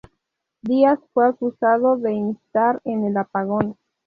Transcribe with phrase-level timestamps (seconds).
[0.63, 3.77] Díaz fue acusado de instar el apagón.